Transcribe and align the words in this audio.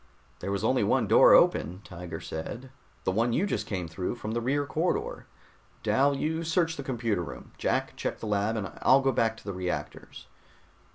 "There 0.39 0.51
was 0.51 0.63
only 0.63 0.83
one 0.83 1.05
door 1.07 1.35
open," 1.35 1.81
Tiger 1.83 2.19
said. 2.19 2.71
"The 3.03 3.11
one 3.11 3.33
you 3.33 3.45
just 3.45 3.67
came 3.67 3.87
through, 3.87 4.15
from 4.15 4.31
the 4.31 4.41
rear 4.41 4.65
corridor. 4.65 5.27
Dal, 5.83 6.17
you 6.17 6.43
search 6.43 6.75
the 6.75 6.81
computer 6.81 7.21
room. 7.21 7.51
Jack, 7.59 7.95
check 7.97 8.19
the 8.19 8.25
lab 8.25 8.57
and 8.57 8.71
I'll 8.81 9.01
go 9.01 9.11
back 9.11 9.37
to 9.37 9.43
the 9.43 9.53
reactors." 9.53 10.25